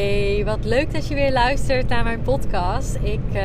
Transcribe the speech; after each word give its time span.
Hey, 0.00 0.42
wat 0.44 0.64
leuk 0.64 0.92
dat 0.92 1.08
je 1.08 1.14
weer 1.14 1.32
luistert 1.32 1.88
naar 1.88 2.04
mijn 2.04 2.22
podcast. 2.22 2.98
Ik 3.02 3.20
uh, 3.32 3.42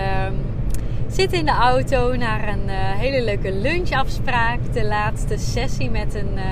zit 1.07 1.33
in 1.33 1.45
de 1.45 1.51
auto 1.51 2.15
naar 2.15 2.47
een 2.47 2.65
uh, 2.65 2.73
hele 2.75 3.23
leuke 3.23 3.53
lunchafspraak. 3.53 4.59
De 4.73 4.85
laatste 4.85 5.37
sessie 5.37 5.89
met 5.89 6.15
een 6.15 6.31
uh, 6.35 6.43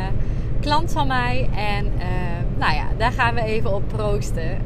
klant 0.59 0.91
van 0.91 1.07
mij. 1.07 1.49
En 1.55 1.85
eh, 1.98 2.07
nou 2.57 2.73
ja, 2.73 2.85
daar 2.98 3.12
gaan 3.12 3.35
we 3.35 3.41
even 3.41 3.76
op 3.76 3.88
proosten. 3.88 4.57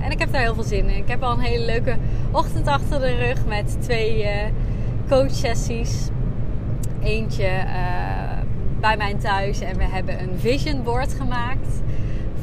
en 0.00 0.10
ik 0.10 0.18
heb 0.18 0.32
daar 0.32 0.42
heel 0.42 0.54
veel 0.54 0.62
zin 0.62 0.88
in. 0.88 0.96
Ik 0.96 1.08
heb 1.08 1.22
al 1.22 1.32
een 1.32 1.40
hele 1.40 1.64
leuke 1.64 1.96
ochtend 2.30 2.66
achter 2.66 3.00
de 3.00 3.14
rug 3.14 3.46
met 3.46 3.82
twee 3.82 4.26
coachsessies. 5.08 6.08
Eentje 7.02 7.50
bij 8.80 8.96
mijn 8.96 9.18
thuis 9.18 9.60
en 9.60 9.76
we 9.76 9.84
hebben 9.84 10.22
een 10.22 10.38
vision 10.38 10.82
board 10.82 11.14
gemaakt 11.14 11.82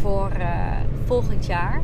voor 0.02 0.32
volgend 1.06 1.46
jaar 1.46 1.82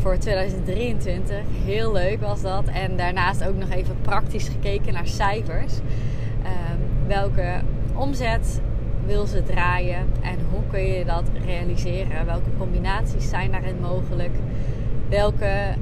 voor 0.00 0.18
2023. 0.18 1.36
Heel 1.64 1.92
leuk 1.92 2.20
was 2.20 2.42
dat. 2.42 2.64
En 2.64 2.96
daarnaast 2.96 3.44
ook 3.44 3.56
nog 3.56 3.70
even 3.70 3.96
praktisch 4.02 4.48
gekeken 4.48 4.92
naar 4.92 5.06
cijfers. 5.06 5.74
Um, 5.74 7.06
welke 7.06 7.60
omzet 7.94 8.60
wil 9.06 9.26
ze 9.26 9.42
draaien 9.42 10.06
en 10.20 10.38
hoe 10.50 10.62
kun 10.70 10.82
je 10.82 11.04
dat 11.04 11.24
realiseren? 11.44 12.26
Welke 12.26 12.50
combinaties 12.58 13.28
zijn 13.28 13.50
daarin 13.50 13.80
mogelijk? 13.80 14.34
Welke, 15.08 15.74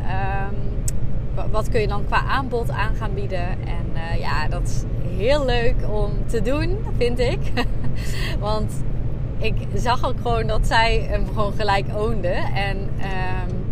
um, 0.47 1.51
wat 1.51 1.69
kun 1.69 1.81
je 1.81 1.89
dan 1.89 2.05
qua 2.07 2.25
aanbod 2.25 2.71
aan 2.71 2.95
gaan 2.95 3.15
bieden? 3.15 3.49
En 3.49 3.87
uh, 3.95 4.21
ja, 4.21 4.49
dat 4.49 4.63
is 4.63 4.83
heel 5.19 5.45
leuk 5.45 5.75
om 5.91 6.11
te 6.27 6.43
doen, 6.43 6.79
vind 6.97 7.19
ik. 7.19 7.39
Want 8.41 8.73
ik 9.39 9.55
zag 9.75 10.07
ook 10.07 10.17
gewoon 10.23 10.47
dat 10.47 10.67
zij 10.67 11.07
hem 11.09 11.27
gewoon 11.27 11.53
gelijk 11.53 11.87
oonde. 11.97 12.35
En 12.55 12.77
um, 12.79 13.68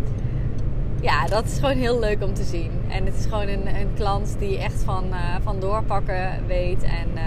ja, 1.01 1.25
dat 1.25 1.45
is 1.45 1.59
gewoon 1.59 1.77
heel 1.77 1.99
leuk 1.99 2.23
om 2.23 2.33
te 2.33 2.43
zien. 2.43 2.71
En 2.87 3.05
het 3.05 3.15
is 3.19 3.23
gewoon 3.23 3.47
een, 3.47 3.67
een 3.67 3.93
klant 3.95 4.35
die 4.39 4.57
echt 4.57 4.83
van, 4.83 5.05
uh, 5.11 5.17
van 5.43 5.59
doorpakken 5.59 6.29
weet. 6.47 6.83
En 6.83 7.09
uh, 7.15 7.21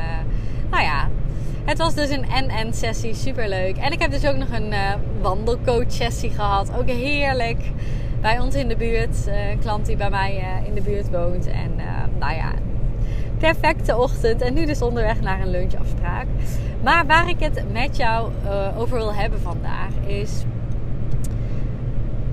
nou 0.71 0.83
ja, 0.83 1.09
het 1.65 1.79
was 1.79 1.95
dus 1.95 2.11
een 2.11 2.27
NN 2.47 2.73
sessie, 2.73 3.15
super 3.15 3.49
leuk. 3.49 3.77
En 3.77 3.93
ik 3.93 4.01
heb 4.01 4.11
dus 4.11 4.27
ook 4.27 4.37
nog 4.37 4.51
een 4.51 4.73
uh, 4.73 4.93
wandelcoach 5.21 5.93
sessie 5.93 6.31
gehad, 6.31 6.71
ook 6.79 6.89
heerlijk. 6.89 7.61
Bij 8.21 8.39
ons 8.39 8.55
in 8.55 8.69
de 8.69 8.77
buurt, 8.77 9.27
een 9.27 9.59
klant 9.59 9.87
die 9.87 9.97
bij 9.97 10.11
mij 10.11 10.45
in 10.67 10.75
de 10.75 10.83
buurt 10.83 11.11
woont. 11.11 11.47
En 11.47 11.71
nou 12.19 12.35
ja, 12.35 12.53
perfecte 13.39 13.97
ochtend. 13.97 14.41
En 14.41 14.55
nu 14.55 14.67
dus 14.67 14.83
onderweg 14.83 15.21
naar 15.21 15.41
een 15.41 15.51
lunchafspraak. 15.51 16.27
Maar 16.83 17.07
waar 17.07 17.29
ik 17.29 17.41
het 17.41 17.73
met 17.73 17.97
jou 17.97 18.31
over 18.77 18.97
wil 18.99 19.15
hebben 19.15 19.41
vandaag 19.41 19.91
is 20.07 20.45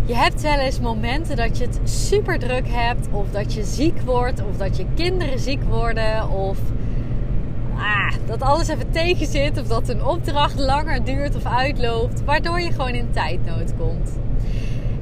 je 0.08 0.16
hebt 0.16 0.42
wel 0.42 0.60
eens 0.60 0.80
momenten 0.80 1.36
dat 1.36 1.58
je 1.58 1.64
het 1.64 1.80
super 1.84 2.40
druk 2.40 2.68
hebt, 2.68 3.08
of 3.12 3.30
dat 3.32 3.54
je 3.54 3.64
ziek 3.64 4.02
wordt, 4.02 4.42
of 4.50 4.58
dat 4.58 4.78
je 4.78 4.86
kinderen 4.96 5.40
ziek 5.40 5.64
worden, 5.64 6.30
of 6.30 6.58
ah, 7.78 8.14
dat 8.26 8.42
alles 8.42 8.68
even 8.68 8.92
tegen 8.92 9.26
zit, 9.26 9.60
of 9.60 9.68
dat 9.68 9.90
een 9.90 10.06
opdracht 10.06 10.60
langer 10.60 11.04
duurt 11.04 11.36
of 11.36 11.46
uitloopt, 11.46 12.24
waardoor 12.24 12.60
je 12.60 12.72
gewoon 12.72 12.94
in 12.94 13.12
tijdnood 13.12 13.74
komt. 13.78 14.18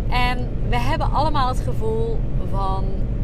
En 0.09 0.49
we 0.69 0.77
hebben 0.77 1.11
allemaal 1.11 1.47
het 1.47 1.59
gevoel 1.59 2.19
van: 2.51 2.83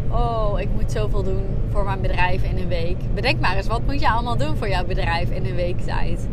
oh, 0.10 0.60
ik 0.60 0.68
moet 0.74 0.92
zoveel 0.92 1.24
doen 1.24 1.46
voor 1.70 1.84
mijn 1.84 2.02
bedrijf 2.02 2.44
in 2.44 2.58
een 2.58 2.68
week. 2.68 2.98
Bedenk 3.14 3.40
maar 3.40 3.56
eens, 3.56 3.68
wat 3.68 3.86
moet 3.86 4.00
je 4.00 4.10
allemaal 4.10 4.38
doen 4.38 4.58
voor 4.58 4.70
jouw 4.70 4.86
bedrijf 4.86 5.30
in 5.30 5.46
een 5.46 5.56
week 5.56 5.80
tijd? 5.80 6.28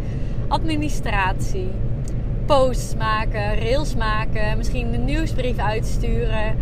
Administratie, 0.48 1.70
posts 2.48 2.94
maken, 2.94 3.58
rails 3.58 3.94
maken, 3.94 4.56
misschien 4.56 4.94
een 4.94 5.04
nieuwsbrief 5.04 5.58
uitsturen, 5.58 6.56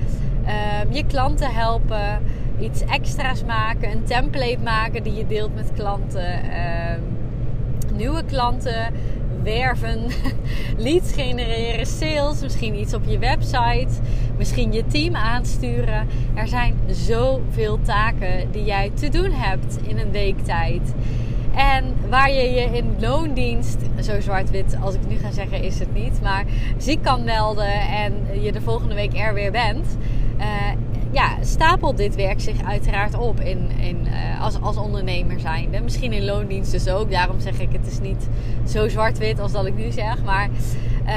uh, 0.45 0.95
je 0.95 1.05
klanten 1.07 1.55
helpen, 1.55 2.23
iets 2.61 2.85
extra's 2.85 3.45
maken, 3.45 3.91
een 3.91 4.05
template 4.05 4.59
maken 4.65 5.03
die 5.03 5.15
je 5.15 5.27
deelt 5.27 5.55
met 5.55 5.71
klanten, 5.75 6.45
uh, 6.45 6.95
nieuwe 7.95 8.25
klanten 8.25 8.93
werven, 9.43 10.01
leads 10.87 11.13
genereren, 11.13 11.87
sales, 11.87 12.41
misschien 12.41 12.81
iets 12.81 12.95
op 12.95 13.05
je 13.07 13.19
website, 13.19 14.01
misschien 14.37 14.73
je 14.73 14.87
team 14.87 15.15
aansturen. 15.15 16.07
Er 16.35 16.49
zijn 16.49 16.79
zoveel 16.87 17.79
taken 17.83 18.51
die 18.51 18.65
jij 18.65 18.91
te 18.95 19.09
doen 19.09 19.31
hebt 19.31 19.79
in 19.83 19.99
een 19.99 20.11
week 20.11 20.39
tijd. 20.39 20.95
En 21.57 21.95
waar 22.09 22.31
je 22.31 22.51
je 22.51 22.77
in 22.77 22.97
loondienst, 23.01 23.79
zo 24.01 24.21
zwart-wit 24.21 24.77
als 24.83 24.95
ik 24.95 25.07
nu 25.09 25.17
ga 25.17 25.31
zeggen 25.31 25.63
is 25.63 25.79
het 25.79 25.95
niet, 25.95 26.23
maar 26.23 26.45
ziek 26.79 27.03
kan 27.03 27.25
melden 27.25 27.81
en 27.89 28.43
je 28.43 28.53
de 28.53 28.61
volgende 28.61 28.95
week 28.95 29.19
er 29.19 29.35
weer 29.35 29.51
bent. 29.51 29.97
Uh, 30.39 30.45
ja, 31.11 31.37
stapelt 31.41 31.97
dit 31.97 32.15
werk 32.15 32.41
zich 32.41 32.63
uiteraard 32.65 33.15
op 33.15 33.41
in, 33.41 33.71
in, 33.79 34.07
uh, 34.07 34.43
als, 34.43 34.61
als 34.61 34.77
ondernemer 34.77 35.41
zijnde. 35.41 35.81
Misschien 35.81 36.13
in 36.13 36.25
loondienst 36.25 36.73
dus 36.73 36.89
ook. 36.89 37.11
Daarom 37.11 37.41
zeg 37.41 37.61
ik 37.61 37.73
het 37.73 37.87
is 37.87 38.01
niet 38.01 38.29
zo 38.67 38.89
zwart-wit 38.89 39.41
als 39.41 39.53
dat 39.53 39.67
ik 39.67 39.77
nu 39.77 39.91
zeg. 39.91 40.23
Maar 40.25 40.49
uh, 41.07 41.13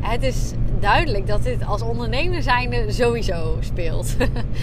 het 0.00 0.22
is 0.22 0.52
duidelijk 0.80 1.26
dat 1.26 1.42
dit 1.42 1.66
als 1.66 1.82
ondernemer 1.82 2.42
zijnde 2.42 2.92
sowieso 2.92 3.56
speelt. 3.60 4.16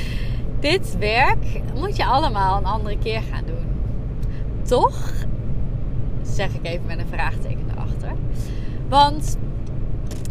dit 0.60 0.98
werk 0.98 1.62
moet 1.76 1.96
je 1.96 2.06
allemaal 2.06 2.58
een 2.58 2.66
andere 2.66 2.98
keer 2.98 3.22
gaan 3.32 3.44
doen 3.46 3.75
toch, 4.68 5.12
zeg 6.22 6.54
ik 6.54 6.66
even 6.66 6.86
met 6.86 7.00
een 7.00 7.08
vraagteken 7.08 7.66
erachter. 7.72 8.12
Want 8.90 9.38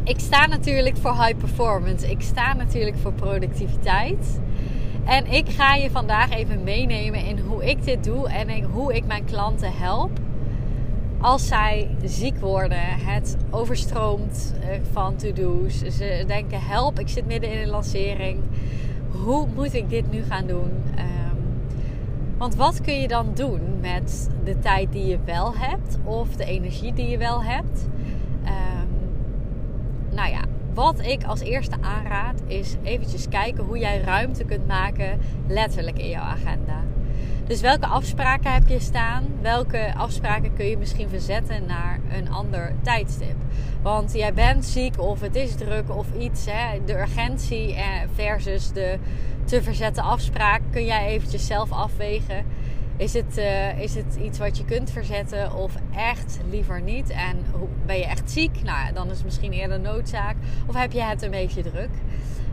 ik 0.04 0.18
sta 0.18 0.46
natuurlijk 0.46 0.96
voor 0.96 1.12
high 1.24 1.36
performance. 1.36 2.10
Ik 2.10 2.20
sta 2.20 2.54
natuurlijk 2.54 2.96
voor 2.96 3.12
productiviteit. 3.12 4.40
En 5.04 5.26
ik 5.26 5.48
ga 5.48 5.74
je 5.74 5.90
vandaag 5.90 6.30
even 6.30 6.64
meenemen 6.64 7.24
in 7.24 7.38
hoe 7.38 7.64
ik 7.70 7.84
dit 7.84 8.04
doe 8.04 8.28
en 8.28 8.62
hoe 8.62 8.94
ik 8.94 9.06
mijn 9.06 9.24
klanten 9.24 9.72
help. 9.72 10.10
Als 11.20 11.46
zij 11.46 11.96
ziek 12.04 12.36
worden, 12.36 12.82
het 12.82 13.36
overstroomt 13.50 14.54
eh, 14.60 14.68
van 14.92 15.16
to-do's. 15.16 15.78
Ze 15.78 16.24
denken: 16.26 16.60
help, 16.60 16.98
ik 16.98 17.08
zit 17.08 17.26
midden 17.26 17.52
in 17.52 17.58
een 17.58 17.68
lancering. 17.68 18.40
Hoe 19.10 19.46
moet 19.54 19.74
ik 19.74 19.88
dit 19.88 20.10
nu 20.10 20.22
gaan 20.22 20.46
doen? 20.46 20.70
Want 22.36 22.54
wat 22.54 22.80
kun 22.80 23.00
je 23.00 23.08
dan 23.08 23.30
doen 23.34 23.80
met 23.80 24.30
de 24.44 24.58
tijd 24.58 24.92
die 24.92 25.06
je 25.06 25.18
wel 25.24 25.54
hebt 25.56 25.98
of 26.04 26.36
de 26.36 26.44
energie 26.44 26.92
die 26.92 27.08
je 27.08 27.18
wel 27.18 27.42
hebt? 27.42 27.88
Um, 28.44 28.88
nou 30.10 30.30
ja, 30.30 30.40
wat 30.74 31.00
ik 31.00 31.24
als 31.24 31.40
eerste 31.40 31.76
aanraad 31.80 32.42
is 32.46 32.76
eventjes 32.82 33.28
kijken 33.28 33.64
hoe 33.64 33.78
jij 33.78 34.00
ruimte 34.00 34.44
kunt 34.44 34.66
maken 34.66 35.20
letterlijk 35.48 35.98
in 35.98 36.08
jouw 36.08 36.22
agenda. 36.22 36.82
Dus 37.46 37.60
welke 37.60 37.86
afspraken 37.86 38.52
heb 38.52 38.68
je 38.68 38.80
staan? 38.80 39.24
Welke 39.40 39.94
afspraken 39.96 40.54
kun 40.54 40.66
je 40.66 40.78
misschien 40.78 41.08
verzetten 41.08 41.66
naar 41.66 42.00
een 42.12 42.30
ander 42.30 42.72
tijdstip? 42.82 43.34
Want 43.82 44.12
jij 44.12 44.34
bent 44.34 44.64
ziek 44.64 45.00
of 45.00 45.20
het 45.20 45.34
is 45.34 45.54
druk 45.54 45.96
of 45.96 46.06
iets. 46.18 46.46
Hè? 46.50 46.84
De 46.84 46.98
urgentie 46.98 47.74
eh, 47.74 47.84
versus 48.14 48.72
de 48.72 48.98
te 49.44 49.62
verzetten 49.62 50.02
afspraak 50.02 50.60
kun 50.70 50.84
jij 50.84 51.06
eventjes 51.06 51.46
zelf 51.46 51.72
afwegen. 51.72 52.44
Is 52.96 53.12
het, 53.12 53.38
uh, 53.38 53.78
is 53.78 53.94
het 53.94 54.16
iets 54.22 54.38
wat 54.38 54.58
je 54.58 54.64
kunt 54.64 54.90
verzetten 54.90 55.54
of 55.54 55.74
echt 55.96 56.40
liever 56.50 56.80
niet? 56.80 57.10
En 57.10 57.36
ben 57.86 57.98
je 57.98 58.04
echt 58.04 58.30
ziek? 58.30 58.62
Nou, 58.62 58.92
dan 58.92 59.10
is 59.10 59.16
het 59.16 59.24
misschien 59.24 59.52
eerder 59.52 59.80
noodzaak. 59.80 60.36
Of 60.66 60.74
heb 60.74 60.92
je 60.92 61.02
het 61.02 61.22
een 61.22 61.30
beetje 61.30 61.62
druk? 61.62 61.90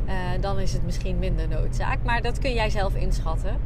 Uh, 0.06 0.14
dan 0.42 0.60
is 0.60 0.74
het 0.74 0.86
misschien 0.86 1.20
minder 1.20 1.48
noodzaak. 1.48 1.98
Maar 2.04 2.22
dat 2.22 2.40
kun 2.40 2.54
jij 2.54 2.70
zelf 2.70 2.96
inschatten. 2.96 3.58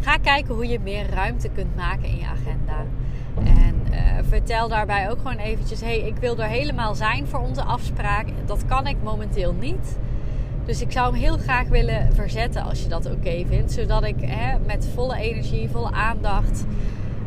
Ga 0.00 0.16
kijken 0.16 0.54
hoe 0.54 0.66
je 0.66 0.80
meer 0.80 1.10
ruimte 1.10 1.48
kunt 1.48 1.76
maken 1.76 2.04
in 2.04 2.16
je 2.16 2.26
agenda. 2.26 2.86
En 3.44 3.86
uh, 3.90 3.98
vertel 4.28 4.68
daarbij 4.68 5.10
ook 5.10 5.18
gewoon 5.18 5.36
eventjes: 5.36 5.80
hey, 5.80 5.98
ik 5.98 6.16
wil 6.16 6.38
er 6.38 6.48
helemaal 6.48 6.94
zijn 6.94 7.26
voor 7.26 7.40
onze 7.40 7.62
afspraak. 7.62 8.26
Dat 8.44 8.66
kan 8.66 8.86
ik 8.86 8.96
momenteel 9.02 9.52
niet. 9.52 9.98
Dus 10.66 10.80
ik 10.80 10.92
zou 10.92 11.12
hem 11.12 11.22
heel 11.22 11.36
graag 11.36 11.68
willen 11.68 12.08
verzetten 12.14 12.62
als 12.62 12.82
je 12.82 12.88
dat 12.88 13.06
oké 13.06 13.44
vindt. 13.48 13.72
Zodat 13.72 14.04
ik 14.04 14.16
hè, 14.20 14.58
met 14.66 14.88
volle 14.94 15.16
energie, 15.16 15.68
volle 15.68 15.92
aandacht 15.92 16.64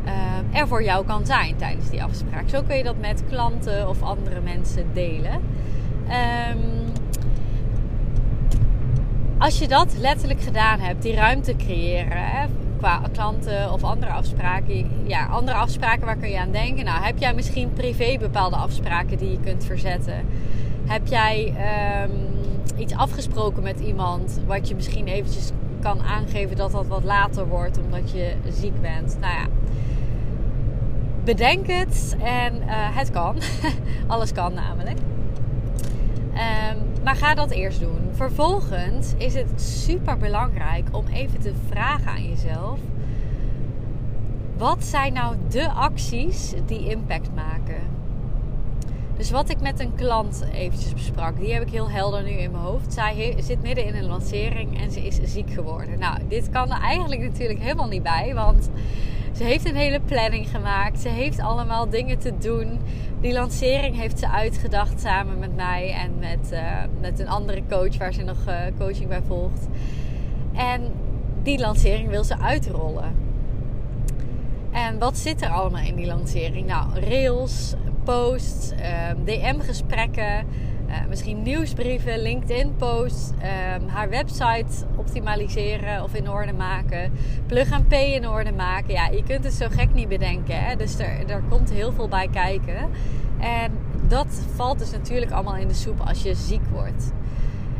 uh, 0.04 0.60
er 0.60 0.68
voor 0.68 0.82
jou 0.82 1.06
kan 1.06 1.26
zijn 1.26 1.56
tijdens 1.56 1.90
die 1.90 2.02
afspraak. 2.02 2.48
Zo 2.48 2.62
kun 2.62 2.76
je 2.76 2.82
dat 2.82 2.98
met 3.00 3.22
klanten 3.28 3.88
of 3.88 4.02
andere 4.02 4.40
mensen 4.40 4.86
delen. 4.92 5.40
Um, 6.52 6.92
Als 9.40 9.58
je 9.58 9.68
dat 9.68 9.96
letterlijk 9.98 10.40
gedaan 10.40 10.80
hebt, 10.80 11.02
die 11.02 11.14
ruimte 11.14 11.56
creëren, 11.56 12.30
hè, 12.30 12.46
qua 12.78 13.02
klanten 13.12 13.72
of 13.72 13.84
andere 13.84 14.12
afspraken. 14.12 14.90
Ja, 15.06 15.26
andere 15.26 15.56
afspraken, 15.56 16.06
waar 16.06 16.16
kun 16.16 16.30
je 16.30 16.38
aan 16.38 16.52
denken? 16.52 16.84
Nou, 16.84 17.04
heb 17.04 17.18
jij 17.18 17.34
misschien 17.34 17.72
privé 17.72 18.16
bepaalde 18.18 18.56
afspraken 18.56 19.18
die 19.18 19.30
je 19.30 19.40
kunt 19.40 19.64
verzetten? 19.64 20.24
Heb 20.86 21.06
jij 21.06 21.54
ehm, 21.56 22.10
afgesproken 22.96 23.62
met 23.62 23.80
iemand 23.80 24.40
wat 24.46 24.68
je 24.68 24.74
misschien 24.74 25.06
eventjes 25.06 25.50
kan 25.80 26.00
aangeven 26.00 26.56
dat 26.56 26.72
dat 26.72 26.86
wat 26.86 27.04
later 27.04 27.48
wordt 27.48 27.78
omdat 27.78 28.10
je 28.10 28.34
ziek 28.48 28.80
bent? 28.80 29.16
Nou 29.20 29.32
ja, 29.32 29.46
bedenk 31.24 31.66
het 31.66 32.16
en 32.22 32.54
uh, 32.54 32.62
het 32.70 33.10
kan. 33.10 33.36
Alles 34.06 34.32
kan 34.32 34.54
namelijk. 34.54 34.98
Um, 36.32 37.02
maar 37.04 37.16
ga 37.16 37.34
dat 37.34 37.50
eerst 37.50 37.80
doen. 37.80 38.08
Vervolgens 38.12 39.14
is 39.16 39.34
het 39.34 39.60
super 39.60 40.16
belangrijk 40.16 40.88
om 40.92 41.06
even 41.06 41.40
te 41.40 41.52
vragen 41.68 42.10
aan 42.10 42.28
jezelf: 42.28 42.78
wat 44.56 44.84
zijn 44.84 45.12
nou 45.12 45.36
de 45.48 45.70
acties 45.70 46.54
die 46.66 46.88
impact 46.88 47.34
maken? 47.34 47.99
Dus 49.20 49.30
wat 49.30 49.48
ik 49.48 49.60
met 49.60 49.80
een 49.80 49.94
klant 49.94 50.44
eventjes 50.52 50.92
besprak, 50.92 51.40
die 51.40 51.52
heb 51.52 51.62
ik 51.62 51.70
heel 51.70 51.90
helder 51.90 52.22
nu 52.22 52.30
in 52.30 52.50
mijn 52.50 52.62
hoofd. 52.62 52.92
Zij 52.92 53.34
zit 53.38 53.62
midden 53.62 53.84
in 53.84 53.94
een 53.94 54.06
lancering 54.06 54.80
en 54.80 54.90
ze 54.90 55.00
is 55.06 55.18
ziek 55.22 55.50
geworden. 55.50 55.98
Nou, 55.98 56.18
dit 56.28 56.50
kan 56.50 56.70
er 56.70 56.80
eigenlijk 56.80 57.20
natuurlijk 57.20 57.60
helemaal 57.60 57.88
niet 57.88 58.02
bij, 58.02 58.34
want 58.34 58.70
ze 59.36 59.44
heeft 59.44 59.68
een 59.68 59.74
hele 59.74 60.00
planning 60.00 60.48
gemaakt. 60.48 61.00
Ze 61.00 61.08
heeft 61.08 61.40
allemaal 61.40 61.88
dingen 61.88 62.18
te 62.18 62.38
doen. 62.38 62.78
Die 63.20 63.32
lancering 63.32 63.96
heeft 63.96 64.18
ze 64.18 64.30
uitgedacht 64.30 65.00
samen 65.00 65.38
met 65.38 65.56
mij 65.56 65.92
en 65.92 66.18
met, 66.18 66.52
uh, 66.52 66.60
met 67.00 67.18
een 67.18 67.28
andere 67.28 67.62
coach 67.68 67.96
waar 67.96 68.12
ze 68.12 68.22
nog 68.22 68.38
uh, 68.48 68.54
coaching 68.78 69.08
bij 69.08 69.22
volgt. 69.26 69.66
En 70.54 70.92
die 71.42 71.58
lancering 71.58 72.08
wil 72.08 72.24
ze 72.24 72.38
uitrollen. 72.38 73.14
En 74.70 74.98
wat 74.98 75.18
zit 75.18 75.42
er 75.42 75.48
allemaal 75.48 75.82
in 75.82 75.94
die 75.94 76.06
lancering? 76.06 76.66
Nou, 76.66 77.00
rails, 77.00 77.74
posts, 78.04 78.70
ehm, 78.70 79.16
DM-gesprekken, 79.24 80.46
uh, 80.88 80.96
misschien 81.08 81.42
nieuwsbrieven, 81.42 82.22
LinkedIn-posts, 82.22 83.30
um, 83.30 83.88
haar 83.88 84.08
website 84.08 84.86
optimaliseren 84.96 86.02
of 86.02 86.14
in 86.14 86.30
orde 86.30 86.52
maken, 86.52 87.12
plug 87.46 87.72
and 87.72 87.88
pay 87.88 88.12
in 88.12 88.28
orde 88.28 88.52
maken. 88.52 88.92
Ja, 88.92 89.06
je 89.06 89.22
kunt 89.22 89.44
het 89.44 89.52
zo 89.52 89.66
gek 89.70 89.94
niet 89.94 90.08
bedenken. 90.08 90.64
Hè? 90.64 90.76
Dus 90.76 90.98
er, 90.98 91.30
er 91.30 91.42
komt 91.48 91.70
heel 91.70 91.92
veel 91.92 92.08
bij 92.08 92.28
kijken. 92.28 92.90
En 93.38 93.72
dat 94.08 94.42
valt 94.54 94.78
dus 94.78 94.90
natuurlijk 94.90 95.32
allemaal 95.32 95.56
in 95.56 95.68
de 95.68 95.74
soep 95.74 96.00
als 96.00 96.22
je 96.22 96.34
ziek 96.34 96.64
wordt. 96.72 97.12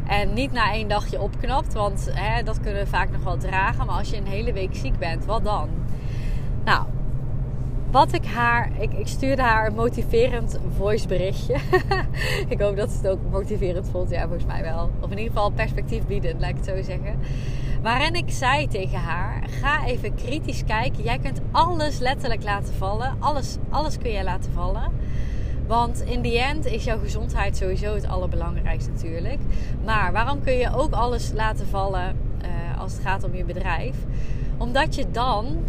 En 0.06 0.32
niet 0.32 0.52
na 0.52 0.72
één 0.72 0.88
dagje 0.88 1.20
opknapt, 1.20 1.72
want 1.72 2.10
hè, 2.12 2.42
dat 2.42 2.60
kunnen 2.60 2.82
we 2.82 2.88
vaak 2.88 3.10
nog 3.10 3.22
wel 3.22 3.36
dragen. 3.36 3.86
Maar 3.86 3.96
als 3.96 4.10
je 4.10 4.16
een 4.16 4.26
hele 4.26 4.52
week 4.52 4.74
ziek 4.74 4.98
bent, 4.98 5.24
wat 5.24 5.44
dan? 5.44 5.68
Nou, 6.64 6.86
wat 7.90 8.12
ik 8.12 8.24
haar. 8.24 8.70
Ik, 8.78 8.92
ik 8.92 9.06
stuurde 9.06 9.42
haar 9.42 9.66
een 9.66 9.74
motiverend 9.74 10.58
voiceberichtje. 10.76 11.56
ik 12.48 12.60
hoop 12.60 12.76
dat 12.76 12.90
ze 12.90 12.96
het 12.96 13.08
ook 13.08 13.18
motiverend 13.30 13.88
vond. 13.90 14.10
Ja, 14.10 14.22
volgens 14.22 14.44
mij 14.44 14.62
wel. 14.62 14.90
Of 15.00 15.10
in 15.10 15.18
ieder 15.18 15.32
geval 15.32 15.50
perspectief 15.50 16.06
biedend, 16.06 16.40
laat 16.40 16.50
ik 16.50 16.56
het 16.56 16.64
zo 16.64 16.82
zeggen. 16.82 17.18
Waarin 17.82 18.14
ik 18.14 18.30
zei 18.30 18.68
tegen 18.68 18.98
haar: 18.98 19.42
ga 19.60 19.86
even 19.86 20.14
kritisch 20.14 20.64
kijken. 20.64 21.02
Jij 21.02 21.18
kunt 21.18 21.40
alles 21.50 21.98
letterlijk 21.98 22.42
laten 22.42 22.74
vallen. 22.74 23.16
Alles, 23.18 23.56
alles 23.68 23.98
kun 23.98 24.10
je 24.10 24.24
laten 24.24 24.52
vallen. 24.52 24.92
Want 25.66 26.00
in 26.00 26.20
die 26.20 26.38
end 26.38 26.66
is 26.66 26.84
jouw 26.84 26.98
gezondheid 26.98 27.56
sowieso 27.56 27.94
het 27.94 28.06
allerbelangrijkste 28.06 28.90
natuurlijk. 28.90 29.38
Maar 29.84 30.12
waarom 30.12 30.42
kun 30.42 30.56
je 30.56 30.74
ook 30.74 30.92
alles 30.92 31.32
laten 31.34 31.66
vallen 31.66 32.16
uh, 32.42 32.80
als 32.80 32.92
het 32.92 33.02
gaat 33.02 33.24
om 33.24 33.34
je 33.34 33.44
bedrijf? 33.44 33.96
Omdat 34.58 34.94
je 34.94 35.10
dan 35.10 35.64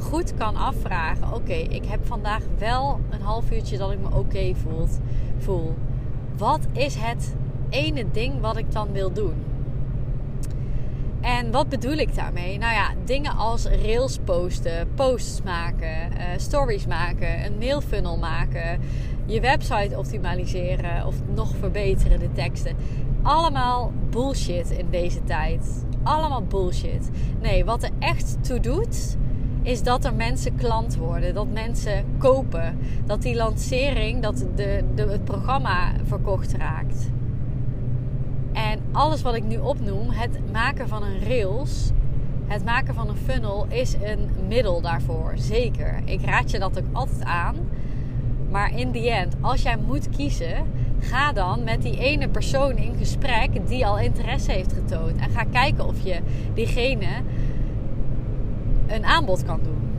goed 0.00 0.34
kan 0.34 0.56
afvragen: 0.56 1.34
oké, 1.34 1.52
ik 1.52 1.84
heb 1.84 2.06
vandaag 2.06 2.42
wel 2.58 3.00
een 3.10 3.22
half 3.22 3.50
uurtje 3.50 3.78
dat 3.78 3.92
ik 3.92 3.98
me 4.00 4.16
oké 4.16 4.52
voel. 5.38 5.74
Wat 6.36 6.60
is 6.72 6.94
het 6.94 7.34
ene 7.68 8.04
ding 8.12 8.40
wat 8.40 8.56
ik 8.56 8.72
dan 8.72 8.92
wil 8.92 9.12
doen? 9.12 9.34
En 11.20 11.50
wat 11.50 11.68
bedoel 11.68 11.96
ik 11.96 12.14
daarmee? 12.14 12.58
Nou 12.58 12.72
ja, 12.72 12.90
dingen 13.04 13.36
als 13.36 13.64
rails 13.64 14.18
posten, 14.24 14.88
posts 14.94 15.42
maken, 15.42 16.12
uh, 16.12 16.24
stories 16.36 16.86
maken, 16.86 17.44
een 17.44 17.58
mailfunnel 17.58 18.16
maken, 18.16 18.80
je 19.26 19.40
website 19.40 19.98
optimaliseren 19.98 21.06
of 21.06 21.14
nog 21.34 21.54
verbeteren 21.60 22.18
de 22.18 22.32
teksten. 22.32 22.76
Allemaal 23.22 23.92
bullshit 24.10 24.70
in 24.70 24.86
deze 24.90 25.24
tijd. 25.24 25.84
Allemaal 26.02 26.42
bullshit. 26.42 27.10
Nee, 27.40 27.64
wat 27.64 27.82
er 27.82 27.90
echt 27.98 28.36
toe 28.44 28.60
doet, 28.60 29.16
is 29.66 29.82
dat 29.82 30.04
er 30.04 30.14
mensen 30.14 30.54
klant 30.56 30.96
worden, 30.96 31.34
dat 31.34 31.46
mensen 31.52 32.04
kopen, 32.18 32.78
dat 33.06 33.22
die 33.22 33.34
lancering, 33.34 34.22
dat 34.22 34.46
de, 34.54 34.84
de, 34.94 35.02
het 35.02 35.24
programma 35.24 35.92
verkocht 36.04 36.52
raakt. 36.52 37.10
En 38.52 38.80
alles 38.92 39.22
wat 39.22 39.34
ik 39.34 39.44
nu 39.44 39.58
opnoem, 39.58 40.10
het 40.10 40.52
maken 40.52 40.88
van 40.88 41.02
een 41.02 41.20
rails, 41.28 41.90
het 42.46 42.64
maken 42.64 42.94
van 42.94 43.08
een 43.08 43.16
funnel, 43.16 43.66
is 43.68 43.94
een 43.94 44.28
middel 44.48 44.80
daarvoor. 44.80 45.32
Zeker. 45.36 46.00
Ik 46.04 46.24
raad 46.24 46.50
je 46.50 46.58
dat 46.58 46.78
ook 46.78 46.86
altijd 46.92 47.24
aan. 47.24 47.56
Maar 48.50 48.78
in 48.78 48.90
die 48.90 49.10
end, 49.10 49.34
als 49.40 49.62
jij 49.62 49.76
moet 49.86 50.08
kiezen, 50.10 50.66
ga 50.98 51.32
dan 51.32 51.64
met 51.64 51.82
die 51.82 51.98
ene 51.98 52.28
persoon 52.28 52.76
in 52.76 52.94
gesprek 52.98 53.68
die 53.68 53.86
al 53.86 53.98
interesse 53.98 54.52
heeft 54.52 54.72
getoond. 54.72 55.16
En 55.16 55.30
ga 55.30 55.44
kijken 55.44 55.86
of 55.86 55.96
je 56.02 56.18
diegene 56.54 57.08
een 58.86 59.04
aanbod 59.04 59.44
kan 59.44 59.60
doen. 59.62 59.90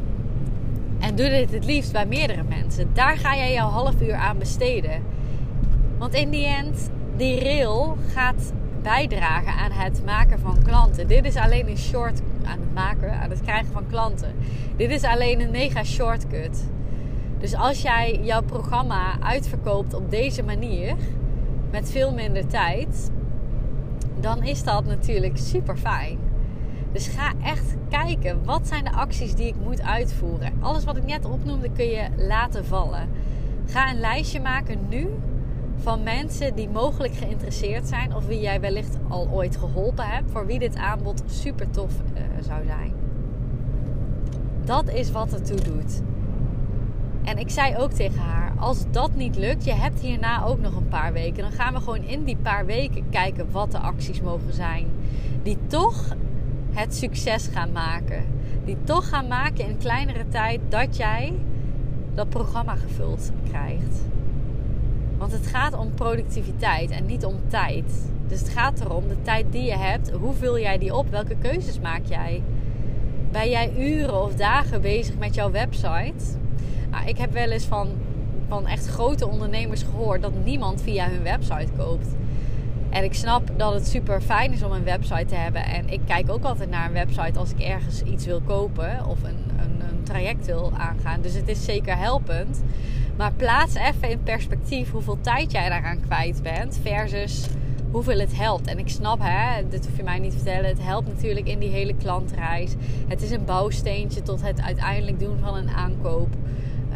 En 1.00 1.16
doe 1.16 1.30
dit 1.30 1.51
het 1.51 1.66
liefst 1.66 1.92
bij 1.92 2.06
meerdere 2.06 2.44
mensen. 2.44 2.89
Daar 2.94 3.18
ga 3.18 3.36
jij 3.36 3.54
jouw 3.54 3.69
half 3.69 4.01
uur 4.01 4.16
aan 4.16 4.38
besteden. 4.38 5.04
Want 5.98 6.13
in 6.13 6.30
die 6.30 6.45
end, 6.45 6.89
die 7.16 7.44
rail 7.44 7.98
gaat 8.13 8.54
bijdragen 8.81 9.54
aan 9.54 9.72
het 9.72 10.01
maken 10.06 10.39
van 10.39 10.63
klanten. 10.63 11.07
Dit 11.07 11.25
is 11.25 11.36
alleen 11.36 11.69
een 11.69 11.78
short 11.78 12.22
aan 12.45 12.60
het 12.60 12.74
maken, 12.74 13.19
aan 13.19 13.30
het 13.30 13.42
krijgen 13.42 13.72
van 13.72 13.88
klanten. 13.88 14.36
Dit 14.75 14.90
is 14.90 15.04
alleen 15.04 15.42
een 15.42 15.51
mega 15.51 15.83
shortcut. 15.83 16.66
Dus 17.40 17.56
als 17.56 17.81
jij 17.81 18.19
jouw 18.24 18.42
programma 18.42 19.19
uitverkoopt 19.19 19.94
op 19.94 20.12
deze 20.12 20.44
manier, 20.44 20.95
met 21.71 21.92
veel 21.92 22.14
minder 22.14 22.47
tijd, 22.47 23.11
dan 24.19 24.44
is 24.44 24.64
dat 24.64 24.85
natuurlijk 24.85 25.38
super 25.38 25.78
fijn. 25.78 26.27
Dus 26.97 27.07
ga 27.07 27.31
echt 27.44 27.75
kijken, 27.89 28.45
wat 28.45 28.68
zijn 28.68 28.83
de 28.83 28.92
acties 28.92 29.35
die 29.35 29.47
ik 29.47 29.56
moet 29.63 29.81
uitvoeren? 29.81 30.54
Alles 30.59 30.83
wat 30.83 30.97
ik 30.97 31.06
net 31.06 31.25
opnoemde 31.25 31.69
kun 31.71 31.85
je 31.85 32.07
laten 32.16 32.66
vallen. 32.66 33.09
Ga 33.66 33.89
een 33.89 33.99
lijstje 33.99 34.39
maken 34.39 34.80
nu 34.89 35.07
van 35.75 36.04
mensen 36.04 36.56
die 36.56 36.69
mogelijk 36.69 37.13
geïnteresseerd 37.13 37.87
zijn 37.87 38.16
of 38.16 38.25
wie 38.25 38.39
jij 38.39 38.59
wellicht 38.59 38.97
al 39.07 39.30
ooit 39.31 39.57
geholpen 39.57 40.06
hebt, 40.06 40.31
voor 40.31 40.45
wie 40.45 40.59
dit 40.59 40.75
aanbod 40.75 41.23
super 41.25 41.69
tof 41.69 41.92
uh, 41.94 42.21
zou 42.44 42.66
zijn. 42.66 42.94
Dat 44.63 44.89
is 44.89 45.11
wat 45.11 45.31
het 45.31 45.45
toe 45.45 45.61
doet. 45.61 46.01
En 47.23 47.37
ik 47.37 47.49
zei 47.49 47.77
ook 47.77 47.92
tegen 47.92 48.19
haar: 48.19 48.54
als 48.59 48.85
dat 48.92 49.16
niet 49.16 49.35
lukt, 49.35 49.66
je 49.66 49.73
hebt 49.73 49.99
hierna 49.99 50.44
ook 50.44 50.59
nog 50.59 50.75
een 50.75 50.87
paar 50.87 51.13
weken. 51.13 51.44
Dan 51.44 51.51
gaan 51.51 51.73
we 51.73 51.80
gewoon 51.80 52.04
in 52.04 52.23
die 52.23 52.37
paar 52.37 52.66
weken 52.66 53.09
kijken 53.09 53.51
wat 53.51 53.71
de 53.71 53.80
acties 53.80 54.21
mogen 54.21 54.54
zijn. 54.54 54.87
Die 55.44 55.57
toch 55.68 56.16
het 56.71 56.95
succes 56.95 57.47
gaan 57.54 57.71
maken. 57.71 58.26
Die 58.66 58.78
toch 58.83 59.09
gaan 59.09 59.28
maken 59.28 59.68
in 59.68 59.78
kleinere 59.78 60.28
tijd 60.30 60.59
dat 60.69 60.97
jij 60.97 61.33
dat 62.14 62.30
programma 62.30 62.76
gevuld 62.76 63.31
krijgt. 63.50 64.02
Want 65.18 65.31
het 65.31 65.47
gaat 65.47 65.78
om 65.78 65.94
productiviteit 65.94 66.90
en 66.90 67.06
niet 67.06 67.26
om 67.26 67.36
tijd. 67.47 68.09
Dus 68.28 68.40
het 68.40 68.50
gaat 68.50 68.80
erom 68.80 69.07
de 69.07 69.21
tijd 69.21 69.45
die 69.52 69.64
je 69.64 69.78
hebt, 69.78 70.12
hoe 70.12 70.33
vul 70.33 70.59
jij 70.59 70.78
die 70.78 70.95
op? 70.95 71.09
Welke 71.09 71.36
keuzes 71.36 71.80
maak 71.80 72.02
jij? 72.06 72.44
Ben 73.31 73.50
jij 73.50 73.74
uren 73.78 74.24
of 74.24 74.36
dagen 74.36 74.81
bezig 74.81 75.18
met 75.18 75.36
jouw 75.36 75.52
website? 75.52 76.38
Nou, 76.92 77.07
ik 77.07 77.18
heb 77.18 77.33
wel 77.33 77.50
eens 77.50 77.66
van, 77.66 77.90
van 78.47 78.68
echt 78.68 78.88
grote 78.88 79.28
ondernemers 79.28 79.83
gehoord 79.83 80.21
dat 80.21 80.31
niemand 80.44 80.81
via 80.81 81.09
hun 81.09 81.24
website 81.24 81.71
koopt. 81.78 82.07
En 82.97 83.04
ik 83.04 83.13
snap 83.13 83.49
dat 83.57 83.73
het 83.73 83.87
super 83.87 84.21
fijn 84.21 84.51
is 84.51 84.63
om 84.63 84.71
een 84.71 84.83
website 84.83 85.25
te 85.25 85.35
hebben. 85.35 85.66
En 85.66 85.89
ik 85.89 85.99
kijk 86.06 86.31
ook 86.31 86.44
altijd 86.44 86.69
naar 86.69 86.85
een 86.85 86.94
website 86.94 87.39
als 87.39 87.51
ik 87.51 87.59
ergens 87.59 88.01
iets 88.01 88.25
wil 88.25 88.42
kopen 88.45 89.06
of 89.06 89.23
een, 89.23 89.45
een, 89.59 90.04
traject 90.04 90.45
wil 90.45 90.71
aangaan. 90.77 91.21
Dus 91.21 91.33
het 91.33 91.47
is 91.47 91.66
zeker 91.66 91.97
helpend. 91.97 92.61
Maar 93.18 93.33
plaats 93.33 93.75
even 93.75 94.09
in 94.09 94.23
perspectief 94.23 94.92
hoeveel 94.92 95.21
tijd 95.21 95.51
jij 95.51 95.69
daaraan 95.69 95.99
kwijt 95.99 96.44
bent 96.44 96.80
versus 96.81 97.47
hoeveel 97.92 98.19
het 98.19 98.37
helpt. 98.37 98.68
En 98.68 98.80
ik 98.80 98.89
snap, 98.89 99.19
hè, 99.21 99.69
dit 99.69 99.85
hoef 99.87 99.97
je 99.97 100.04
mij 100.04 100.19
niet 100.19 100.31
te 100.31 100.37
vertellen, 100.37 100.69
het 100.69 100.83
helpt 100.83 101.07
natuurlijk 101.07 101.47
in 101.47 101.59
die 101.59 101.69
hele 101.69 101.95
klantreis. 101.95 102.71
Het 103.07 103.21
is 103.21 103.31
een 103.31 103.45
bouwsteentje 103.45 104.21
tot 104.21 104.42
het 104.42 104.61
uiteindelijk 104.61 105.19
doen 105.19 105.39
van 105.39 105.56
een 105.56 105.69
aankoop. 105.69 106.30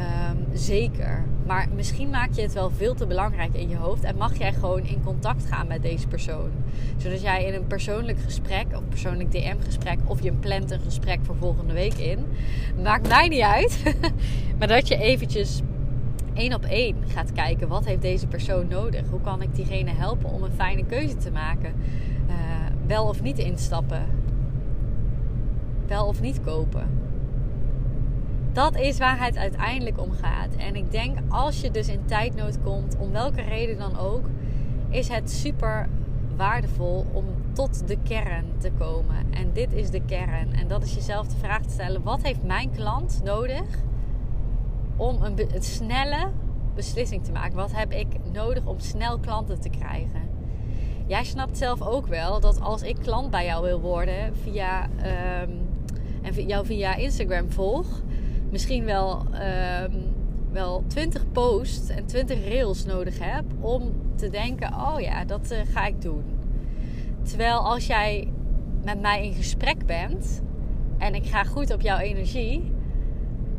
Ehm, 0.01 0.37
zeker. 0.53 1.25
Maar 1.45 1.67
misschien 1.75 2.09
maak 2.09 2.31
je 2.33 2.41
het 2.41 2.53
wel 2.53 2.69
veel 2.69 2.93
te 2.93 3.07
belangrijk 3.07 3.53
in 3.53 3.69
je 3.69 3.75
hoofd. 3.75 4.03
En 4.03 4.15
mag 4.17 4.37
jij 4.37 4.53
gewoon 4.53 4.85
in 4.85 5.03
contact 5.03 5.45
gaan 5.45 5.67
met 5.67 5.81
deze 5.81 6.07
persoon. 6.07 6.51
Zodat 6.97 7.21
jij 7.21 7.45
in 7.45 7.53
een 7.53 7.67
persoonlijk 7.67 8.19
gesprek, 8.19 8.65
of 8.75 8.87
persoonlijk 8.89 9.31
DM-gesprek, 9.31 9.97
of 10.05 10.23
je 10.23 10.31
plant 10.31 10.71
een 10.71 10.79
gesprek 10.79 11.19
voor 11.21 11.35
volgende 11.35 11.73
week 11.73 11.93
in. 11.93 12.25
Maakt 12.83 13.07
mij 13.07 13.27
niet 13.27 13.41
uit. 13.41 13.83
maar 14.57 14.67
dat 14.67 14.87
je 14.87 14.97
eventjes 14.97 15.61
één 16.33 16.53
op 16.53 16.65
één 16.65 16.95
gaat 17.07 17.31
kijken. 17.31 17.67
Wat 17.67 17.85
heeft 17.85 18.01
deze 18.01 18.27
persoon 18.27 18.67
nodig? 18.67 19.09
Hoe 19.09 19.21
kan 19.21 19.41
ik 19.41 19.55
diegene 19.55 19.91
helpen 19.91 20.29
om 20.29 20.43
een 20.43 20.51
fijne 20.55 20.85
keuze 20.85 21.17
te 21.17 21.31
maken? 21.31 21.73
Uh, 22.29 22.35
wel 22.87 23.07
of 23.07 23.21
niet 23.21 23.37
instappen? 23.37 24.05
Wel 25.87 26.07
of 26.07 26.21
niet 26.21 26.41
kopen? 26.41 27.10
Dat 28.53 28.75
is 28.75 28.97
waar 28.97 29.25
het 29.25 29.37
uiteindelijk 29.37 30.01
om 30.01 30.11
gaat. 30.11 30.55
En 30.55 30.75
ik 30.75 30.91
denk 30.91 31.17
als 31.29 31.61
je 31.61 31.71
dus 31.71 31.87
in 31.87 32.05
tijdnood 32.05 32.61
komt, 32.61 32.97
om 32.97 33.11
welke 33.11 33.41
reden 33.41 33.77
dan 33.77 33.97
ook, 33.97 34.29
is 34.89 35.07
het 35.07 35.31
super 35.31 35.89
waardevol 36.35 37.05
om 37.13 37.25
tot 37.53 37.87
de 37.87 37.97
kern 38.03 38.45
te 38.57 38.71
komen. 38.77 39.15
En 39.31 39.53
dit 39.53 39.73
is 39.73 39.89
de 39.89 40.01
kern. 40.05 40.53
En 40.53 40.67
dat 40.67 40.83
is 40.83 40.93
jezelf 40.93 41.27
de 41.27 41.37
vraag 41.37 41.61
te 41.61 41.69
stellen: 41.69 42.03
wat 42.03 42.21
heeft 42.21 42.43
mijn 42.43 42.71
klant 42.71 43.21
nodig 43.23 43.63
om 44.95 45.21
een, 45.21 45.47
snelle 45.59 46.31
beslissing 46.75 47.23
te 47.23 47.31
maken? 47.31 47.55
Wat 47.55 47.75
heb 47.75 47.91
ik 47.91 48.07
nodig 48.31 48.65
om 48.65 48.79
snel 48.79 49.19
klanten 49.19 49.59
te 49.61 49.69
krijgen? 49.69 50.29
Jij 51.05 51.23
snapt 51.23 51.57
zelf 51.57 51.81
ook 51.81 52.07
wel 52.07 52.39
dat 52.39 52.61
als 52.61 52.81
ik 52.81 52.95
klant 52.95 53.29
bij 53.29 53.45
jou 53.45 53.63
wil 53.63 53.79
worden 53.79 54.35
via 54.35 54.83
um, 54.85 55.69
en 56.21 56.45
jou 56.47 56.65
via 56.65 56.95
Instagram 56.95 57.51
volg, 57.51 58.01
misschien 58.51 58.85
wel, 58.85 59.25
um, 59.83 60.13
wel 60.51 60.83
20 60.87 61.31
posts 61.31 61.89
en 61.89 62.05
20 62.05 62.47
rails 62.47 62.85
nodig 62.85 63.19
heb 63.19 63.43
om 63.59 63.91
te 64.15 64.29
denken: 64.29 64.73
oh 64.73 64.99
ja, 64.99 65.25
dat 65.25 65.51
uh, 65.51 65.57
ga 65.73 65.85
ik 65.85 66.01
doen. 66.01 66.23
Terwijl 67.23 67.57
als 67.57 67.87
jij 67.87 68.27
met 68.83 69.01
mij 69.01 69.25
in 69.25 69.33
gesprek 69.33 69.85
bent 69.85 70.41
en 70.97 71.15
ik 71.15 71.25
ga 71.25 71.43
goed 71.43 71.73
op 71.73 71.81
jouw 71.81 71.97
energie 71.97 72.71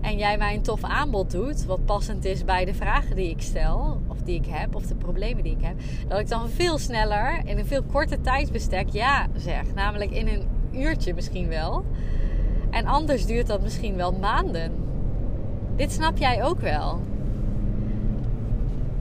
en 0.00 0.18
jij 0.18 0.38
mij 0.38 0.54
een 0.54 0.62
tof 0.62 0.82
aanbod 0.82 1.30
doet, 1.30 1.64
wat 1.64 1.84
passend 1.84 2.24
is 2.24 2.44
bij 2.44 2.64
de 2.64 2.74
vragen 2.74 3.16
die 3.16 3.30
ik 3.30 3.42
stel, 3.42 4.00
of 4.08 4.22
die 4.22 4.36
ik 4.36 4.46
heb, 4.46 4.74
of 4.74 4.86
de 4.86 4.94
problemen 4.94 5.42
die 5.42 5.56
ik 5.56 5.64
heb, 5.64 5.74
dat 6.08 6.18
ik 6.18 6.28
dan 6.28 6.48
veel 6.48 6.78
sneller 6.78 7.40
in 7.44 7.58
een 7.58 7.66
veel 7.66 7.82
korter 7.82 8.20
tijdsbestek 8.20 8.88
ja 8.88 9.26
zeg. 9.36 9.74
Namelijk 9.74 10.10
in 10.10 10.28
een 10.28 10.42
uurtje 10.72 11.14
misschien 11.14 11.48
wel. 11.48 11.84
En 12.70 12.86
anders 12.86 13.26
duurt 13.26 13.46
dat 13.46 13.62
misschien 13.62 13.96
wel 13.96 14.12
maanden. 14.12 14.72
Dit 15.76 15.92
snap 15.92 16.18
jij 16.18 16.44
ook 16.44 16.60
wel. 16.60 17.00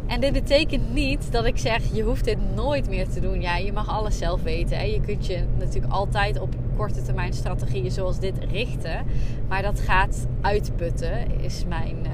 En 0.08 0.22
dit 0.22 0.34
betekent 0.34 0.94
niet 0.94 1.32
dat 1.32 1.46
ik 1.46 1.58
zeg, 1.58 1.94
je 1.94 2.04
hoeft 2.04 2.26
dit 2.26 2.38
nooit 2.56 2.90
meer 2.90 3.10
te 3.10 3.20
doen. 3.20 3.42
Ja, 3.42 3.58
je 3.58 3.74
mag 3.74 3.90
alles 3.90 4.18
zelf 4.18 4.44
weten. 4.44 4.92
Je 4.92 5.00
kunt 5.02 5.26
je 5.26 5.44
natuurlijk 5.58 5.94
altijd 5.94 6.40
op 6.40 6.56
korte 6.78 7.02
termijn 7.02 7.34
strategieën 7.34 7.92
zoals 7.92 8.20
dit 8.20 8.34
richten. 8.52 9.06
Maar 9.48 9.62
dat 9.62 9.80
gaat 9.80 10.28
uitputten, 10.42 11.42
is 11.42 11.66
mijn 11.68 11.98
uh, 12.04 12.12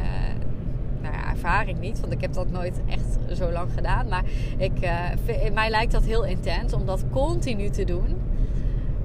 nou 1.02 1.14
ja, 1.14 1.30
ervaring 1.30 1.80
niet. 1.80 2.00
Want 2.00 2.14
ik 2.14 2.22
heb 2.22 2.34
dat 2.34 2.52
nooit 2.52 2.82
echt 2.88 3.38
zo 3.38 3.52
lang 3.52 3.72
gedaan. 3.74 4.08
Maar 4.08 4.24
ik, 4.58 4.84
uh, 4.84 5.54
mij 5.54 5.70
lijkt 5.70 5.92
dat 5.92 6.04
heel 6.04 6.26
intens 6.26 6.74
om 6.74 6.86
dat 6.86 7.04
continu 7.12 7.70
te 7.70 7.84
doen. 7.84 8.16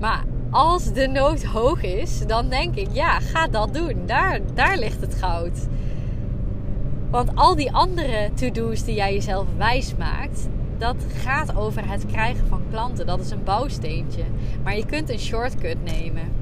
Maar 0.00 0.24
als 0.52 0.92
de 0.92 1.06
nood 1.06 1.44
hoog 1.44 1.82
is, 1.82 2.26
dan 2.26 2.48
denk 2.48 2.74
ik, 2.74 2.88
ja, 2.92 3.18
ga 3.20 3.46
dat 3.46 3.74
doen. 3.74 4.02
Daar, 4.06 4.40
daar 4.54 4.78
ligt 4.78 5.00
het 5.00 5.14
goud. 5.14 5.66
Want 7.10 7.30
al 7.34 7.54
die 7.54 7.72
andere 7.72 8.30
to-do's 8.34 8.84
die 8.84 8.94
jij 8.94 9.12
jezelf 9.12 9.46
wijs 9.56 9.94
maakt, 9.96 10.48
dat 10.78 10.96
gaat 11.22 11.56
over 11.56 11.88
het 11.88 12.06
krijgen 12.06 12.46
van 12.46 12.62
klanten. 12.70 13.06
Dat 13.06 13.20
is 13.20 13.30
een 13.30 13.44
bouwsteentje. 13.44 14.22
Maar 14.62 14.76
je 14.76 14.86
kunt 14.86 15.10
een 15.10 15.18
shortcut 15.18 15.84
nemen. 15.84 16.32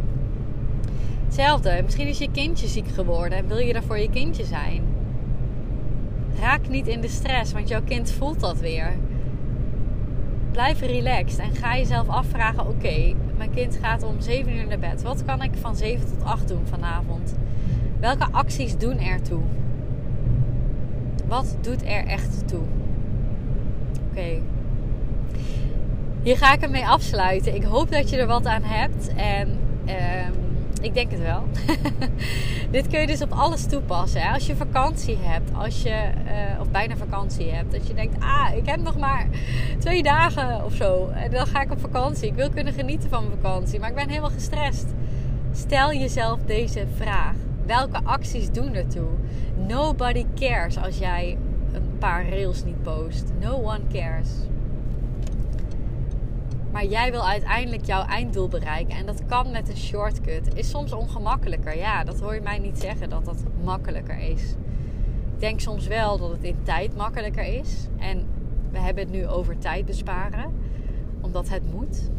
Hetzelfde, 1.25 1.81
misschien 1.85 2.09
is 2.09 2.19
je 2.19 2.31
kindje 2.31 2.67
ziek 2.67 2.88
geworden 2.88 3.38
en 3.38 3.49
wil 3.49 3.59
je 3.59 3.73
er 3.73 3.83
voor 3.83 3.99
je 3.99 4.11
kindje 4.11 4.45
zijn. 4.45 4.83
Raak 6.40 6.69
niet 6.69 6.87
in 6.87 7.00
de 7.00 7.09
stress, 7.09 7.52
want 7.52 7.69
jouw 7.69 7.83
kind 7.83 8.11
voelt 8.11 8.40
dat 8.40 8.59
weer. 8.59 8.97
Blijf 10.52 10.80
relaxed 10.80 11.38
en 11.38 11.54
ga 11.54 11.76
jezelf 11.76 12.09
afvragen: 12.09 12.66
oké, 12.66 13.14
mijn 13.37 13.50
kind 13.50 13.78
gaat 13.83 14.02
om 14.02 14.21
7 14.21 14.57
uur 14.57 14.66
naar 14.66 14.78
bed. 14.78 15.02
Wat 15.02 15.25
kan 15.25 15.42
ik 15.42 15.50
van 15.61 15.76
7 15.76 16.07
tot 16.07 16.25
8 16.25 16.49
doen 16.49 16.66
vanavond? 16.66 17.35
Welke 18.00 18.26
acties 18.30 18.76
doen 18.76 18.99
ertoe? 18.99 19.42
Wat 21.26 21.57
doet 21.61 21.83
er 21.83 22.07
echt 22.07 22.49
toe? 22.49 22.64
Oké. 24.11 24.42
Hier 26.23 26.37
ga 26.37 26.52
ik 26.52 26.61
hem 26.61 26.71
mee 26.71 26.87
afsluiten. 26.87 27.54
Ik 27.54 27.62
hoop 27.62 27.90
dat 27.90 28.11
je 28.11 28.16
er 28.16 28.26
wat 28.26 28.47
aan 28.47 28.62
hebt. 28.62 29.14
En 29.14 29.49
um, 29.49 30.50
ik 30.80 30.94
denk 30.94 31.10
het 31.10 31.20
wel. 31.20 31.42
Dit 32.70 32.88
kun 32.88 33.00
je 33.00 33.06
dus 33.06 33.22
op 33.22 33.32
alles 33.32 33.66
toepassen. 33.66 34.32
Als 34.32 34.46
je 34.46 34.56
vakantie 34.56 35.18
hebt, 35.20 35.50
als 35.54 35.82
je, 35.82 36.10
uh, 36.25 36.60
of 36.60 36.70
bijna 36.70 36.96
vakantie 36.96 37.50
hebt, 37.50 37.72
dat 37.72 37.87
je 37.87 37.94
denkt: 37.94 38.16
ah, 38.22 38.56
ik 38.56 38.66
heb 38.66 38.80
nog 38.80 38.99
maar 38.99 39.28
twee 39.78 40.02
dagen 40.02 40.64
of 40.64 40.75
zo. 40.75 41.08
En 41.08 41.30
dan 41.30 41.46
ga 41.46 41.62
ik 41.62 41.70
op 41.70 41.80
vakantie. 41.80 42.28
Ik 42.28 42.34
wil 42.34 42.50
kunnen 42.50 42.72
genieten 42.72 43.08
van 43.08 43.25
mijn 43.26 43.38
vakantie, 43.40 43.80
maar 43.80 43.88
ik 43.88 43.94
ben 43.94 44.08
helemaal 44.08 44.30
gestrest. 44.30 44.87
Stel 45.52 45.92
jezelf 45.92 46.38
deze 46.46 46.87
vraag: 46.96 47.34
welke 47.66 48.00
acties 48.04 48.50
doen 48.50 48.75
ertoe? 48.75 49.08
Nobody 49.68 50.26
cares 50.34 50.78
als 50.78 50.99
jij 50.99 51.38
een 51.72 51.99
paar 51.99 52.28
rails 52.28 52.64
niet 52.64 52.82
post. 52.82 53.32
No 53.40 53.52
one 53.52 53.80
cares. 53.92 54.28
Maar 56.80 56.88
jij 56.88 57.10
wil 57.10 57.26
uiteindelijk 57.26 57.84
jouw 57.84 58.04
einddoel 58.04 58.49
bereiken. 58.49 58.96
En 58.96 59.06
dat 59.06 59.26
kan 59.26 59.50
met 59.50 59.68
een 59.68 59.76
shortcut. 59.76 60.54
Is 60.54 60.70
soms 60.70 60.92
ongemakkelijker. 60.92 61.76
Ja, 61.76 62.04
dat 62.04 62.20
hoor 62.20 62.34
je 62.34 62.40
mij 62.40 62.58
niet 62.58 62.78
zeggen 62.78 63.10
dat 63.10 63.25
dat 63.25 63.44
makkelijker 63.64 64.18
is. 64.18 64.50
Ik 65.34 65.40
denk 65.40 65.60
soms 65.60 65.87
wel 65.87 66.18
dat 66.18 66.30
het 66.30 66.44
in 66.44 66.62
tijd 66.62 66.96
makkelijker 66.96 67.44
is. 67.44 67.88
En 67.99 68.26
we 68.70 68.78
hebben 68.78 69.04
het 69.04 69.12
nu 69.12 69.26
over 69.26 69.58
tijd 69.58 69.84
besparen. 69.84 70.52
Omdat 71.20 71.49
het 71.49 71.72
moet. 71.72 72.10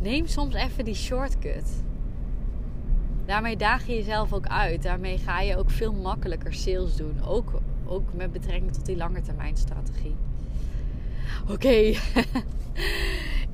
Neem 0.00 0.26
soms 0.26 0.54
even 0.54 0.84
die 0.84 0.94
shortcut. 0.94 1.84
Daarmee 3.24 3.56
daag 3.56 3.86
je 3.86 3.94
jezelf 3.94 4.32
ook 4.32 4.46
uit. 4.46 4.82
Daarmee 4.82 5.18
ga 5.18 5.40
je 5.40 5.56
ook 5.56 5.70
veel 5.70 5.92
makkelijker 5.92 6.54
sales 6.54 6.96
doen. 6.96 7.20
Ook, 7.24 7.60
ook 7.86 8.14
met 8.14 8.32
betrekking 8.32 8.72
tot 8.72 8.86
die 8.86 8.96
langetermijnstrategie. 8.96 10.16
Oké. 11.48 11.68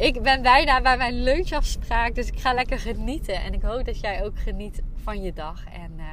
ik 0.08 0.22
ben 0.22 0.42
bijna 0.42 0.80
bij 0.80 0.96
mijn 0.96 1.22
lunchafspraak, 1.22 2.14
dus 2.14 2.26
ik 2.26 2.40
ga 2.40 2.54
lekker 2.54 2.78
genieten. 2.78 3.34
En 3.34 3.52
ik 3.54 3.62
hoop 3.62 3.84
dat 3.84 4.00
jij 4.00 4.24
ook 4.24 4.38
geniet 4.38 4.82
van 5.02 5.22
je 5.22 5.32
dag. 5.32 5.64
En 5.64 5.92
uh, 5.96 6.04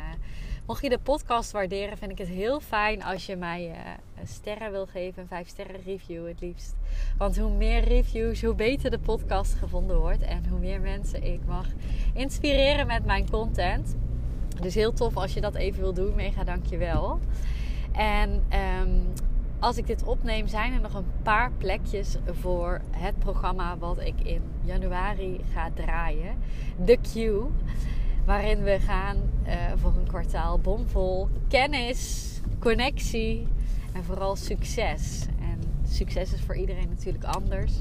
mocht 0.65 0.81
je 0.81 0.89
de 0.89 0.99
podcast 0.99 1.51
waarderen, 1.51 1.97
vind 1.97 2.11
ik 2.11 2.17
het 2.17 2.27
heel 2.27 2.59
fijn 2.59 3.03
als 3.03 3.25
je 3.25 3.35
mij 3.35 3.69
uh, 3.69 3.77
sterren 4.23 4.71
wil 4.71 4.85
geven. 4.85 5.21
Een 5.21 5.27
5 5.27 5.47
sterren 5.47 5.81
review 5.85 6.27
het 6.27 6.41
liefst. 6.41 6.75
Want 7.17 7.37
hoe 7.37 7.51
meer 7.51 7.83
reviews, 7.83 8.41
hoe 8.41 8.55
beter 8.55 8.91
de 8.91 8.99
podcast 8.99 9.53
gevonden 9.53 9.99
wordt. 9.99 10.21
En 10.21 10.45
hoe 10.49 10.59
meer 10.59 10.81
mensen 10.81 11.23
ik 11.23 11.39
mag 11.45 11.67
inspireren 12.13 12.87
met 12.87 13.05
mijn 13.05 13.29
content. 13.29 13.95
Dus 14.61 14.75
heel 14.75 14.93
tof 14.93 15.17
als 15.17 15.33
je 15.33 15.41
dat 15.41 15.55
even 15.55 15.81
wil 15.81 15.93
doen. 15.93 16.15
Mega 16.15 16.43
dankjewel. 16.43 17.19
En 17.91 18.43
um, 18.81 19.10
als 19.61 19.77
ik 19.77 19.87
dit 19.87 20.03
opneem, 20.03 20.47
zijn 20.47 20.73
er 20.73 20.81
nog 20.81 20.93
een 20.93 21.11
paar 21.23 21.51
plekjes 21.57 22.17
voor 22.25 22.81
het 22.91 23.19
programma 23.19 23.77
wat 23.77 23.99
ik 23.99 24.13
in 24.23 24.41
januari 24.63 25.41
ga 25.53 25.69
draaien. 25.73 26.35
The 26.85 26.97
Q. 27.01 27.15
Waarin 28.25 28.63
we 28.63 28.79
gaan 28.79 29.17
uh, 29.47 29.53
voor 29.75 29.93
een 29.97 30.07
kwartaal 30.07 30.59
bomvol 30.59 31.27
kennis, 31.47 32.31
connectie 32.59 33.47
en 33.93 34.03
vooral 34.03 34.35
succes. 34.35 35.25
En 35.39 35.59
succes 35.87 36.33
is 36.33 36.41
voor 36.41 36.55
iedereen 36.55 36.89
natuurlijk 36.89 37.23
anders. 37.23 37.73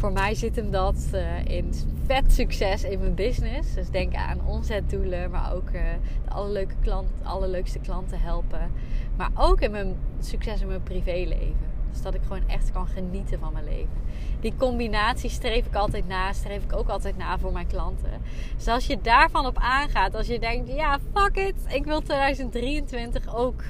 Voor 0.00 0.12
mij 0.12 0.34
zit 0.34 0.56
hem 0.56 0.70
dat 0.70 1.08
uh, 1.14 1.44
in 1.44 1.74
vet 2.06 2.32
succes 2.32 2.84
in 2.84 2.98
mijn 2.98 3.14
business. 3.14 3.74
Dus 3.74 3.90
denk 3.90 4.14
aan 4.14 4.46
omzetdoelen, 4.46 5.30
maar 5.30 5.54
ook 5.54 5.70
uh, 5.70 5.82
de 6.24 6.30
allerleuke 6.30 6.74
klant, 6.82 7.10
allerleukste 7.22 7.78
klanten 7.78 8.20
helpen. 8.20 8.70
Maar 9.16 9.30
ook 9.34 9.60
in 9.60 9.70
mijn 9.70 9.96
succes 10.20 10.60
in 10.60 10.66
mijn 10.66 10.82
privéleven. 10.82 11.68
Dus 11.90 12.02
dat 12.02 12.14
ik 12.14 12.20
gewoon 12.22 12.48
echt 12.48 12.72
kan 12.72 12.86
genieten 12.86 13.38
van 13.38 13.52
mijn 13.52 13.64
leven. 13.64 14.00
Die 14.40 14.54
combinatie 14.56 15.30
streef 15.30 15.66
ik 15.66 15.74
altijd 15.74 16.08
na. 16.08 16.32
Streef 16.32 16.64
ik 16.64 16.76
ook 16.76 16.88
altijd 16.88 17.16
na 17.16 17.38
voor 17.38 17.52
mijn 17.52 17.66
klanten. 17.66 18.22
Dus 18.56 18.66
als 18.66 18.86
je 18.86 18.98
daarvan 19.02 19.46
op 19.46 19.58
aangaat. 19.58 20.14
Als 20.14 20.26
je 20.26 20.38
denkt, 20.38 20.68
ja, 20.68 20.98
fuck 21.14 21.36
it. 21.36 21.56
Ik 21.68 21.84
wil 21.84 22.00
2023 22.00 23.36
ook 23.36 23.62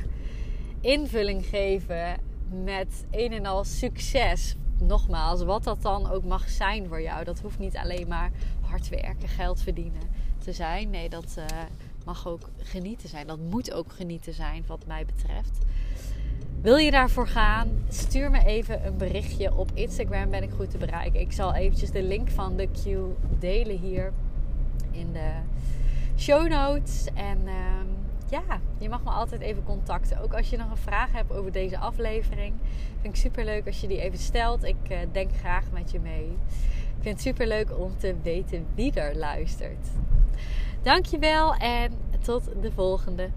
invulling 0.81 1.47
geven 1.47 2.17
met 2.65 3.05
een 3.11 3.33
en 3.33 3.47
al 3.47 3.65
succes. 3.65 4.57
Nogmaals, 4.81 5.43
wat 5.43 5.65
dat 5.65 5.83
dan 5.83 6.11
ook 6.11 6.25
mag 6.25 6.49
zijn 6.49 6.89
voor 6.89 7.03
jou. 7.03 7.25
Dat 7.25 7.41
hoeft 7.41 7.59
niet 7.59 7.77
alleen 7.77 8.09
maar 8.09 8.31
hard 8.61 8.89
werken, 8.89 9.29
geld 9.29 9.61
verdienen 9.61 10.03
te 10.39 10.53
zijn. 10.53 10.91
Nee, 10.91 11.09
dat, 11.09 11.35
uh, 11.39 11.45
mag 12.05 12.27
ook 12.27 12.49
genieten 12.57 13.09
zijn. 13.09 13.27
Dat 13.27 13.39
moet 13.39 13.73
ook 13.73 13.93
genieten 13.93 14.35
zijn, 14.35 14.65
wat 14.67 14.87
mij 14.87 15.05
betreft. 15.05 15.59
Wil 16.61 16.77
je 16.77 16.91
daarvoor 16.91 17.29
gaan? 17.29 17.69
Stuur 17.89 18.31
me 18.31 18.45
even 18.45 18.87
een 18.87 18.97
berichtje. 18.97 19.55
Op 19.55 19.71
Instagram 19.75 20.31
ben 20.31 20.43
ik 20.43 20.51
goed 20.51 20.71
te 20.71 20.79
bereiken. 20.79 21.21
Ik 21.21 21.33
zal 21.33 21.55
eventjes 21.55 21.91
de 21.91 22.03
link 22.03 22.31
van 22.31 22.57
de 22.57 22.69
queue 22.83 23.15
delen 23.39 23.79
hier 23.79 24.13
in 24.91 25.13
de 25.13 25.31
show 26.17 26.49
notes. 26.49 27.07
En 27.15 27.39
ehm, 27.47 27.87
ja, 28.31 28.61
je 28.79 28.89
mag 28.89 29.03
me 29.03 29.11
altijd 29.11 29.41
even 29.41 29.63
contacten. 29.63 30.21
Ook 30.23 30.35
als 30.35 30.51
je 30.51 30.57
nog 30.57 30.71
een 30.71 30.77
vraag 30.77 31.13
hebt 31.13 31.33
over 31.33 31.53
deze 31.53 31.79
aflevering. 31.79 32.55
Vind 33.01 33.15
ik 33.15 33.21
super 33.21 33.45
leuk 33.45 33.67
als 33.67 33.81
je 33.81 33.89
die 33.89 34.01
even 34.01 34.19
stelt. 34.19 34.65
Ik 34.65 34.91
uh, 34.91 34.99
denk 35.13 35.31
graag 35.37 35.65
met 35.73 35.91
je 35.91 36.01
mee. 36.01 36.25
Ik 36.97 37.07
vind 37.07 37.15
het 37.15 37.21
super 37.21 37.47
leuk 37.47 37.79
om 37.79 37.99
te 37.99 38.15
weten 38.23 38.67
wie 38.75 38.93
er 38.93 39.17
luistert. 39.17 39.89
Dankjewel 40.83 41.55
en 41.55 41.93
tot 42.23 42.45
de 42.61 42.73
volgende. 42.73 43.31